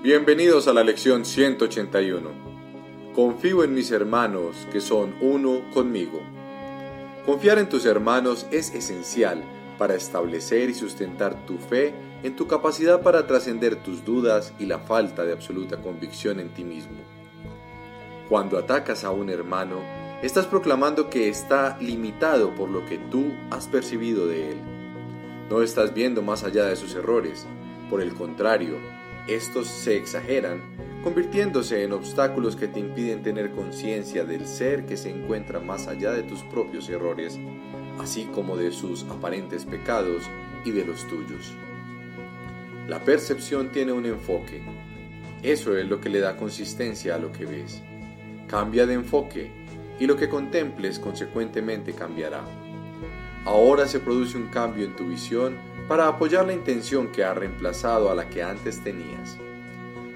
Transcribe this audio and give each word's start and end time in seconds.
Bienvenidos 0.00 0.68
a 0.68 0.72
la 0.72 0.84
lección 0.84 1.24
181. 1.24 2.30
Confío 3.16 3.64
en 3.64 3.74
mis 3.74 3.90
hermanos 3.90 4.68
que 4.70 4.80
son 4.80 5.16
uno 5.20 5.68
conmigo. 5.74 6.20
Confiar 7.26 7.58
en 7.58 7.68
tus 7.68 7.84
hermanos 7.84 8.46
es 8.52 8.72
esencial 8.72 9.42
para 9.76 9.96
establecer 9.96 10.70
y 10.70 10.74
sustentar 10.74 11.44
tu 11.46 11.58
fe 11.58 11.94
en 12.22 12.36
tu 12.36 12.46
capacidad 12.46 13.02
para 13.02 13.26
trascender 13.26 13.82
tus 13.82 14.04
dudas 14.04 14.54
y 14.60 14.66
la 14.66 14.78
falta 14.78 15.24
de 15.24 15.32
absoluta 15.32 15.82
convicción 15.82 16.38
en 16.38 16.50
ti 16.50 16.62
mismo. 16.62 16.98
Cuando 18.28 18.56
atacas 18.56 19.02
a 19.02 19.10
un 19.10 19.30
hermano, 19.30 19.80
estás 20.22 20.46
proclamando 20.46 21.10
que 21.10 21.28
está 21.28 21.76
limitado 21.80 22.54
por 22.54 22.70
lo 22.70 22.86
que 22.86 22.98
tú 22.98 23.32
has 23.50 23.66
percibido 23.66 24.28
de 24.28 24.52
él. 24.52 24.58
No 25.50 25.60
estás 25.60 25.92
viendo 25.92 26.22
más 26.22 26.44
allá 26.44 26.66
de 26.66 26.76
sus 26.76 26.94
errores, 26.94 27.48
por 27.90 28.00
el 28.00 28.14
contrario, 28.14 28.76
estos 29.28 29.66
se 29.68 29.96
exageran, 29.96 30.62
convirtiéndose 31.04 31.84
en 31.84 31.92
obstáculos 31.92 32.56
que 32.56 32.66
te 32.66 32.80
impiden 32.80 33.22
tener 33.22 33.50
conciencia 33.50 34.24
del 34.24 34.46
ser 34.46 34.86
que 34.86 34.96
se 34.96 35.10
encuentra 35.10 35.60
más 35.60 35.86
allá 35.86 36.12
de 36.12 36.22
tus 36.22 36.42
propios 36.44 36.88
errores, 36.88 37.38
así 37.98 38.24
como 38.34 38.56
de 38.56 38.72
sus 38.72 39.04
aparentes 39.04 39.66
pecados 39.66 40.22
y 40.64 40.70
de 40.70 40.86
los 40.86 41.06
tuyos. 41.06 41.52
La 42.88 43.04
percepción 43.04 43.70
tiene 43.70 43.92
un 43.92 44.06
enfoque. 44.06 44.62
Eso 45.42 45.76
es 45.76 45.86
lo 45.86 46.00
que 46.00 46.08
le 46.08 46.20
da 46.20 46.38
consistencia 46.38 47.14
a 47.14 47.18
lo 47.18 47.30
que 47.30 47.44
ves. 47.44 47.82
Cambia 48.46 48.86
de 48.86 48.94
enfoque 48.94 49.50
y 50.00 50.06
lo 50.06 50.16
que 50.16 50.30
contemples 50.30 50.98
consecuentemente 50.98 51.92
cambiará. 51.92 52.44
Ahora 53.44 53.86
se 53.86 54.00
produce 54.00 54.38
un 54.38 54.48
cambio 54.48 54.86
en 54.86 54.96
tu 54.96 55.06
visión 55.06 55.58
para 55.88 56.06
apoyar 56.06 56.46
la 56.46 56.52
intención 56.52 57.08
que 57.08 57.24
ha 57.24 57.32
reemplazado 57.32 58.10
a 58.10 58.14
la 58.14 58.28
que 58.28 58.42
antes 58.42 58.84
tenías. 58.84 59.38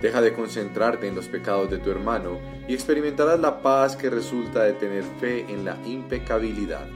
Deja 0.00 0.20
de 0.20 0.32
concentrarte 0.32 1.08
en 1.08 1.16
los 1.16 1.26
pecados 1.26 1.68
de 1.68 1.78
tu 1.78 1.90
hermano 1.90 2.38
y 2.68 2.74
experimentarás 2.74 3.40
la 3.40 3.60
paz 3.62 3.96
que 3.96 4.08
resulta 4.08 4.62
de 4.62 4.74
tener 4.74 5.02
fe 5.20 5.44
en 5.48 5.64
la 5.64 5.76
impecabilidad. 5.84 6.86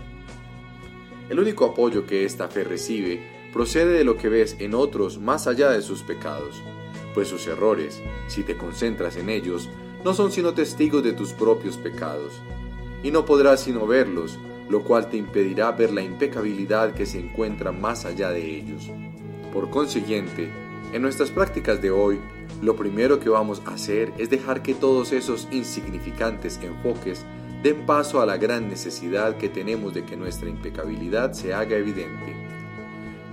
El 1.28 1.40
único 1.40 1.64
apoyo 1.64 2.06
que 2.06 2.24
esta 2.24 2.48
fe 2.48 2.62
recibe 2.62 3.20
procede 3.52 3.92
de 3.92 4.04
lo 4.04 4.16
que 4.16 4.28
ves 4.28 4.56
en 4.60 4.74
otros 4.74 5.18
más 5.18 5.46
allá 5.46 5.70
de 5.70 5.82
sus 5.82 6.02
pecados, 6.02 6.62
pues 7.14 7.28
sus 7.28 7.46
errores, 7.48 8.00
si 8.28 8.44
te 8.44 8.56
concentras 8.56 9.16
en 9.16 9.30
ellos, 9.30 9.68
no 10.04 10.14
son 10.14 10.30
sino 10.30 10.54
testigos 10.54 11.02
de 11.02 11.12
tus 11.12 11.32
propios 11.32 11.76
pecados, 11.76 12.40
y 13.02 13.10
no 13.10 13.24
podrás 13.24 13.60
sino 13.60 13.86
verlos 13.86 14.38
lo 14.70 14.84
cual 14.84 15.10
te 15.10 15.16
impedirá 15.16 15.72
ver 15.72 15.92
la 15.92 16.00
impecabilidad 16.00 16.94
que 16.94 17.04
se 17.04 17.18
encuentra 17.18 17.72
más 17.72 18.04
allá 18.04 18.30
de 18.30 18.56
ellos. 18.56 18.88
Por 19.52 19.68
consiguiente, 19.68 20.48
en 20.92 21.02
nuestras 21.02 21.32
prácticas 21.32 21.82
de 21.82 21.90
hoy, 21.90 22.20
lo 22.62 22.76
primero 22.76 23.18
que 23.18 23.28
vamos 23.28 23.60
a 23.66 23.74
hacer 23.74 24.12
es 24.16 24.30
dejar 24.30 24.62
que 24.62 24.74
todos 24.74 25.12
esos 25.12 25.48
insignificantes 25.50 26.60
enfoques 26.62 27.26
den 27.64 27.84
paso 27.84 28.20
a 28.20 28.26
la 28.26 28.36
gran 28.36 28.68
necesidad 28.68 29.36
que 29.36 29.48
tenemos 29.48 29.92
de 29.92 30.04
que 30.04 30.16
nuestra 30.16 30.48
impecabilidad 30.48 31.32
se 31.32 31.52
haga 31.52 31.76
evidente. 31.76 32.32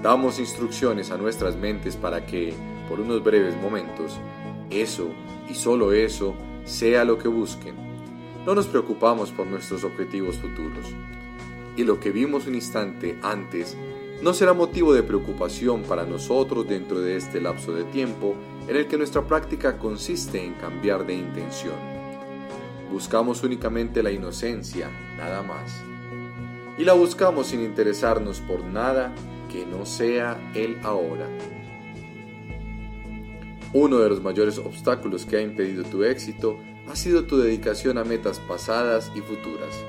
Damos 0.01 0.39
instrucciones 0.39 1.11
a 1.11 1.17
nuestras 1.17 1.55
mentes 1.55 1.95
para 1.95 2.25
que, 2.25 2.53
por 2.89 2.99
unos 2.99 3.23
breves 3.23 3.55
momentos, 3.61 4.19
eso 4.71 5.09
y 5.47 5.53
solo 5.53 5.93
eso 5.93 6.33
sea 6.65 7.05
lo 7.05 7.19
que 7.19 7.27
busquen. 7.27 7.75
No 8.45 8.55
nos 8.55 8.65
preocupamos 8.65 9.31
por 9.31 9.45
nuestros 9.45 9.83
objetivos 9.83 10.37
futuros 10.37 10.93
y 11.77 11.83
lo 11.83 11.99
que 11.99 12.11
vimos 12.11 12.47
un 12.47 12.55
instante 12.55 13.17
antes 13.21 13.77
no 14.21 14.33
será 14.33 14.53
motivo 14.53 14.93
de 14.93 15.03
preocupación 15.03 15.83
para 15.83 16.05
nosotros 16.05 16.67
dentro 16.67 16.99
de 16.99 17.15
este 17.15 17.39
lapso 17.39 17.71
de 17.71 17.83
tiempo 17.85 18.35
en 18.67 18.75
el 18.75 18.87
que 18.87 18.97
nuestra 18.97 19.25
práctica 19.25 19.77
consiste 19.77 20.43
en 20.43 20.55
cambiar 20.55 21.05
de 21.05 21.13
intención. 21.13 21.75
Buscamos 22.91 23.43
únicamente 23.43 24.01
la 24.01 24.11
inocencia, 24.11 24.89
nada 25.17 25.43
más. 25.43 25.83
Y 26.79 26.83
la 26.83 26.93
buscamos 26.93 27.47
sin 27.47 27.61
interesarnos 27.61 28.39
por 28.41 28.63
nada 28.63 29.13
que 29.51 29.65
no 29.65 29.85
sea 29.85 30.51
el 30.55 30.79
ahora. 30.83 31.27
Uno 33.73 33.99
de 33.99 34.09
los 34.09 34.23
mayores 34.23 34.57
obstáculos 34.57 35.25
que 35.25 35.37
ha 35.37 35.41
impedido 35.41 35.83
tu 35.83 36.03
éxito 36.03 36.57
ha 36.89 36.95
sido 36.95 37.25
tu 37.25 37.37
dedicación 37.37 37.97
a 37.97 38.03
metas 38.03 38.39
pasadas 38.39 39.11
y 39.13 39.21
futuras. 39.21 39.83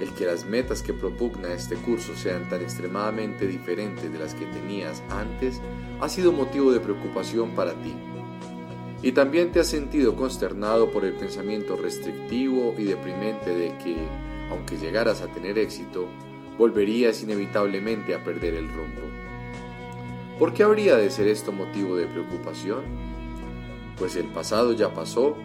El 0.00 0.10
que 0.14 0.26
las 0.26 0.44
metas 0.44 0.82
que 0.82 0.92
propugna 0.92 1.52
este 1.52 1.76
curso 1.76 2.16
sean 2.16 2.48
tan 2.48 2.62
extremadamente 2.62 3.46
diferentes 3.46 4.12
de 4.12 4.18
las 4.18 4.34
que 4.34 4.46
tenías 4.46 5.02
antes 5.10 5.60
ha 6.00 6.08
sido 6.08 6.32
motivo 6.32 6.72
de 6.72 6.80
preocupación 6.80 7.50
para 7.54 7.74
ti. 7.74 7.94
Y 9.02 9.12
también 9.12 9.50
te 9.50 9.60
has 9.60 9.66
sentido 9.66 10.14
consternado 10.14 10.90
por 10.90 11.04
el 11.04 11.12
pensamiento 11.14 11.76
restrictivo 11.76 12.74
y 12.78 12.84
deprimente 12.84 13.50
de 13.50 13.76
que, 13.78 13.96
aunque 14.50 14.78
llegaras 14.78 15.22
a 15.22 15.28
tener 15.28 15.58
éxito, 15.58 16.06
volverías 16.56 17.22
inevitablemente 17.22 18.14
a 18.14 18.22
perder 18.22 18.54
el 18.54 18.68
rumbo. 18.68 19.02
¿Por 20.38 20.54
qué 20.54 20.62
habría 20.62 20.96
de 20.96 21.10
ser 21.10 21.28
esto 21.28 21.52
motivo 21.52 21.96
de 21.96 22.06
preocupación? 22.06 22.82
Pues 23.98 24.16
el 24.16 24.26
pasado 24.26 24.72
ya 24.72 24.92
pasó 24.92 25.36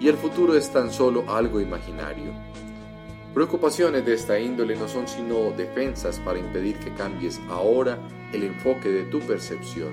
y 0.00 0.08
el 0.08 0.16
futuro 0.16 0.56
es 0.56 0.70
tan 0.70 0.92
solo 0.92 1.24
algo 1.28 1.60
imaginario. 1.60 2.32
Preocupaciones 3.34 4.06
de 4.06 4.14
esta 4.14 4.38
índole 4.38 4.76
no 4.76 4.86
son 4.86 5.08
sino 5.08 5.50
defensas 5.50 6.20
para 6.20 6.38
impedir 6.38 6.76
que 6.76 6.94
cambies 6.94 7.40
ahora 7.48 7.98
el 8.32 8.44
enfoque 8.44 8.90
de 8.90 9.02
tu 9.02 9.18
percepción. 9.18 9.92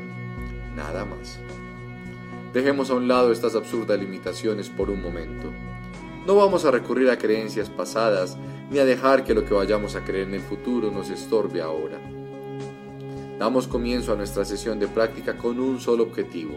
Nada 0.75 1.05
más. 1.05 1.39
Dejemos 2.53 2.91
a 2.91 2.93
un 2.93 3.07
lado 3.07 3.31
estas 3.31 3.55
absurdas 3.55 3.99
limitaciones 3.99 4.69
por 4.69 4.91
un 4.91 5.01
momento. 5.01 5.51
No 6.27 6.35
vamos 6.35 6.65
a 6.65 6.71
recurrir 6.71 7.09
a 7.09 7.17
creencias 7.17 7.67
pasadas 7.67 8.37
ni 8.69 8.77
a 8.77 8.85
dejar 8.85 9.23
que 9.23 9.33
lo 9.33 9.43
que 9.43 9.55
vayamos 9.55 9.95
a 9.95 10.03
creer 10.03 10.27
en 10.27 10.35
el 10.35 10.41
futuro 10.41 10.91
nos 10.91 11.09
estorbe 11.09 11.63
ahora. 11.63 11.99
Damos 13.39 13.65
comienzo 13.65 14.13
a 14.13 14.17
nuestra 14.17 14.45
sesión 14.45 14.79
de 14.79 14.87
práctica 14.87 15.35
con 15.35 15.59
un 15.59 15.79
solo 15.79 16.03
objetivo, 16.03 16.53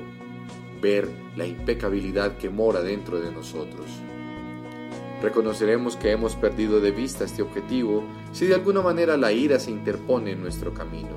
ver 0.83 1.09
la 1.35 1.47
impecabilidad 1.47 2.37
que 2.37 2.51
mora 2.51 2.83
dentro 2.83 3.21
de 3.21 3.33
nosotros. 3.33 3.87
Reconoceremos 5.25 5.97
que 5.97 6.11
hemos 6.11 6.37
perdido 6.37 6.83
de 6.83 6.91
vista 6.91 7.25
este 7.25 7.41
objetivo 7.41 8.05
si 8.33 8.45
de 8.45 8.55
alguna 8.55 8.83
manera 8.83 9.17
la 9.17 9.33
ira 9.33 9.59
se 9.59 9.71
interpone 9.71 10.33
en 10.33 10.43
nuestro 10.43 10.75
camino. 10.75 11.17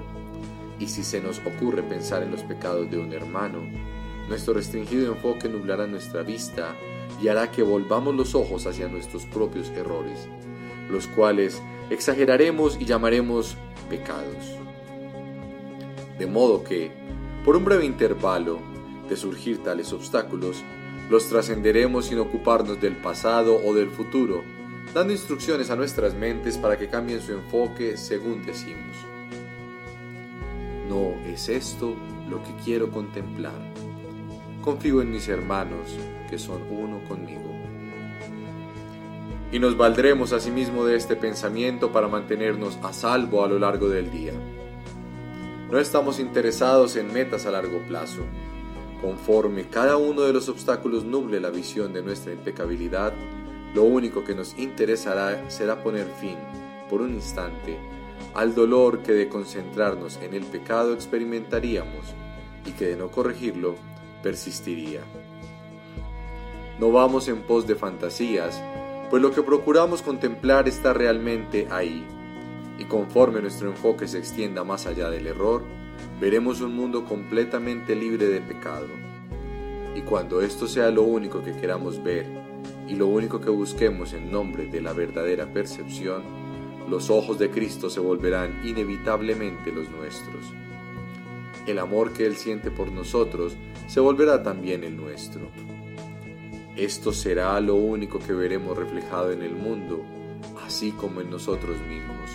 Y 0.79 0.87
si 0.87 1.03
se 1.03 1.19
nos 1.19 1.39
ocurre 1.39 1.83
pensar 1.83 2.23
en 2.23 2.31
los 2.31 2.41
pecados 2.43 2.89
de 2.89 2.99
un 2.99 3.11
hermano, 3.11 3.59
nuestro 4.29 4.53
restringido 4.53 5.11
enfoque 5.11 5.49
nublará 5.49 5.87
nuestra 5.87 6.23
vista 6.23 6.73
y 7.21 7.27
hará 7.27 7.51
que 7.51 7.63
volvamos 7.63 8.15
los 8.15 8.33
ojos 8.33 8.65
hacia 8.65 8.87
nuestros 8.87 9.25
propios 9.25 9.67
errores, 9.71 10.29
los 10.89 11.05
cuales 11.07 11.61
exageraremos 11.89 12.79
y 12.79 12.85
llamaremos 12.85 13.57
pecados. 13.89 14.55
De 16.17 16.27
modo 16.27 16.63
que, 16.63 16.93
por 17.43 17.57
un 17.57 17.65
breve 17.65 17.83
intervalo 17.83 18.59
de 19.09 19.17
surgir 19.17 19.61
tales 19.63 19.91
obstáculos, 19.91 20.63
los 21.09 21.29
trascenderemos 21.29 22.07
sin 22.07 22.19
ocuparnos 22.19 22.81
del 22.81 22.97
pasado 22.97 23.61
o 23.63 23.73
del 23.73 23.89
futuro, 23.89 24.43
dando 24.93 25.13
instrucciones 25.13 25.69
a 25.69 25.75
nuestras 25.75 26.13
mentes 26.13 26.57
para 26.57 26.77
que 26.77 26.89
cambien 26.89 27.21
su 27.21 27.33
enfoque 27.33 27.97
según 27.97 28.45
decimos. 28.45 28.97
No 30.89 31.13
es 31.25 31.49
esto 31.49 31.95
lo 32.29 32.43
que 32.43 32.53
quiero 32.63 32.91
contemplar. 32.91 33.73
Confío 34.61 35.01
en 35.01 35.11
mis 35.11 35.27
hermanos, 35.27 35.97
que 36.29 36.37
son 36.37 36.61
uno 36.69 37.01
conmigo. 37.07 37.53
Y 39.49 39.59
nos 39.59 39.77
valdremos 39.77 40.33
asimismo 40.33 40.83
de 40.83 40.97
este 40.97 41.15
pensamiento 41.15 41.93
para 41.93 42.09
mantenernos 42.09 42.77
a 42.83 42.91
salvo 42.91 43.45
a 43.45 43.47
lo 43.47 43.59
largo 43.59 43.87
del 43.87 44.11
día. 44.11 44.33
No 45.71 45.79
estamos 45.79 46.19
interesados 46.19 46.97
en 46.97 47.13
metas 47.13 47.45
a 47.45 47.51
largo 47.51 47.79
plazo, 47.87 48.23
Conforme 49.01 49.67
cada 49.67 49.97
uno 49.97 50.21
de 50.21 50.33
los 50.33 50.49
obstáculos 50.49 51.03
nuble 51.03 51.39
la 51.39 51.51
visión 51.51 51.93
de 51.93 52.01
nuestra 52.01 52.33
impecabilidad, 52.33 53.13
lo 53.75 53.83
único 53.83 54.23
que 54.23 54.33
nos 54.33 54.57
interesará 54.57 55.49
será 55.49 55.83
poner 55.83 56.07
fin, 56.19 56.37
por 56.89 57.01
un 57.01 57.13
instante, 57.13 57.77
al 58.33 58.55
dolor 58.55 59.03
que 59.03 59.11
de 59.13 59.29
concentrarnos 59.29 60.17
en 60.21 60.33
el 60.33 60.45
pecado 60.45 60.93
experimentaríamos 60.93 62.15
y 62.65 62.71
que 62.71 62.87
de 62.87 62.95
no 62.95 63.11
corregirlo 63.11 63.75
persistiría. 64.23 65.01
No 66.79 66.91
vamos 66.91 67.27
en 67.27 67.41
pos 67.43 67.67
de 67.67 67.75
fantasías, 67.75 68.61
pues 69.09 69.21
lo 69.21 69.31
que 69.31 69.43
procuramos 69.43 70.01
contemplar 70.01 70.67
está 70.67 70.93
realmente 70.93 71.67
ahí, 71.69 72.05
y 72.79 72.85
conforme 72.85 73.41
nuestro 73.41 73.69
enfoque 73.69 74.07
se 74.07 74.17
extienda 74.17 74.63
más 74.63 74.85
allá 74.85 75.09
del 75.09 75.27
error, 75.27 75.63
veremos 76.19 76.61
un 76.61 76.75
mundo 76.75 77.05
completamente 77.05 77.95
libre 77.95 78.27
de 78.27 78.41
pecado. 78.41 78.87
Y 79.95 80.01
cuando 80.01 80.41
esto 80.41 80.67
sea 80.67 80.91
lo 80.91 81.03
único 81.03 81.43
que 81.43 81.53
queramos 81.53 82.03
ver 82.03 82.25
y 82.87 82.95
lo 82.95 83.07
único 83.07 83.41
que 83.41 83.49
busquemos 83.49 84.13
en 84.13 84.31
nombre 84.31 84.67
de 84.67 84.81
la 84.81 84.93
verdadera 84.93 85.51
percepción, 85.51 86.23
los 86.89 87.09
ojos 87.09 87.37
de 87.37 87.49
Cristo 87.49 87.89
se 87.89 87.99
volverán 87.99 88.61
inevitablemente 88.63 89.71
los 89.71 89.89
nuestros. 89.89 90.45
el 91.65 91.79
amor 91.79 92.13
que 92.13 92.25
Él 92.25 92.37
siente 92.37 92.71
por 92.71 92.91
nosotros 92.93 93.57
se 93.87 93.99
volverá 93.99 94.41
también 94.41 94.85
el 94.85 94.95
nuestro. 94.95 95.49
Esto 96.77 97.11
será 97.11 97.59
lo 97.59 97.75
único 97.75 98.19
que 98.19 98.33
veremos 98.33 98.77
reflejado 98.77 99.31
en 99.31 99.41
el 99.41 99.53
mundo, 99.53 100.05
así 100.65 100.91
como 100.91 101.19
en 101.21 101.29
nosotros 101.29 101.75
mismos. 101.89 102.29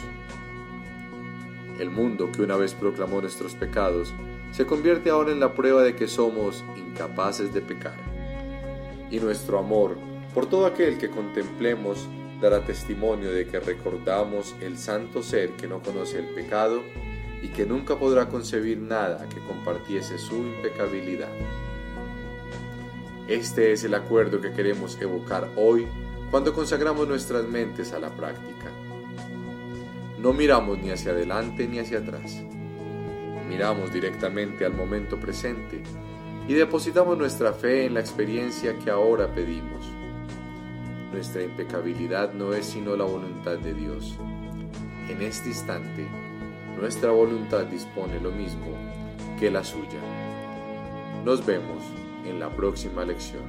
El 1.82 1.90
mundo 1.90 2.30
que 2.30 2.42
una 2.42 2.54
vez 2.54 2.74
proclamó 2.74 3.20
nuestros 3.20 3.56
pecados 3.56 4.14
se 4.52 4.66
convierte 4.66 5.10
ahora 5.10 5.32
en 5.32 5.40
la 5.40 5.52
prueba 5.52 5.82
de 5.82 5.96
que 5.96 6.06
somos 6.06 6.64
incapaces 6.76 7.52
de 7.52 7.60
pecar. 7.60 7.96
Y 9.10 9.18
nuestro 9.18 9.58
amor 9.58 9.96
por 10.32 10.46
todo 10.46 10.66
aquel 10.66 10.96
que 10.96 11.10
contemplemos 11.10 12.06
dará 12.40 12.64
testimonio 12.64 13.32
de 13.32 13.48
que 13.48 13.58
recordamos 13.58 14.54
el 14.60 14.78
santo 14.78 15.24
ser 15.24 15.50
que 15.56 15.66
no 15.66 15.82
conoce 15.82 16.20
el 16.20 16.26
pecado 16.26 16.84
y 17.42 17.48
que 17.48 17.66
nunca 17.66 17.98
podrá 17.98 18.28
concebir 18.28 18.78
nada 18.78 19.28
que 19.28 19.40
compartiese 19.40 20.18
su 20.18 20.36
impecabilidad. 20.36 21.32
Este 23.26 23.72
es 23.72 23.82
el 23.82 23.94
acuerdo 23.94 24.40
que 24.40 24.52
queremos 24.52 25.00
evocar 25.00 25.48
hoy 25.56 25.88
cuando 26.30 26.54
consagramos 26.54 27.08
nuestras 27.08 27.44
mentes 27.44 27.92
a 27.92 27.98
la 27.98 28.10
práctica. 28.10 28.70
No 30.22 30.32
miramos 30.32 30.78
ni 30.78 30.92
hacia 30.92 31.10
adelante 31.10 31.66
ni 31.66 31.80
hacia 31.80 31.98
atrás. 31.98 32.44
Miramos 33.48 33.92
directamente 33.92 34.64
al 34.64 34.72
momento 34.72 35.18
presente 35.18 35.82
y 36.46 36.54
depositamos 36.54 37.18
nuestra 37.18 37.52
fe 37.52 37.86
en 37.86 37.94
la 37.94 38.00
experiencia 38.00 38.78
que 38.78 38.92
ahora 38.92 39.34
pedimos. 39.34 39.84
Nuestra 41.10 41.42
impecabilidad 41.42 42.34
no 42.34 42.54
es 42.54 42.66
sino 42.66 42.94
la 42.94 43.02
voluntad 43.04 43.58
de 43.58 43.74
Dios. 43.74 44.16
En 45.08 45.22
este 45.22 45.48
instante, 45.48 46.06
nuestra 46.78 47.10
voluntad 47.10 47.66
dispone 47.66 48.20
lo 48.20 48.30
mismo 48.30 48.76
que 49.40 49.50
la 49.50 49.64
suya. 49.64 49.98
Nos 51.24 51.44
vemos 51.44 51.82
en 52.24 52.38
la 52.38 52.48
próxima 52.48 53.04
lección. 53.04 53.42